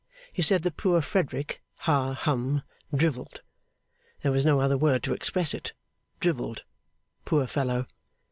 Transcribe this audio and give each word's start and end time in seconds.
He 0.33 0.41
said 0.41 0.63
that 0.63 0.77
poor 0.77 0.99
Frederick 0.99 1.61
ha 1.81 2.13
hum 2.15 2.63
drivelled. 2.91 3.41
There 4.23 4.31
was 4.31 4.47
no 4.47 4.59
other 4.59 4.75
word 4.75 5.03
to 5.03 5.13
express 5.13 5.53
it; 5.53 5.73
drivelled. 6.19 6.63
Poor 7.23 7.45
fellow! 7.45 7.85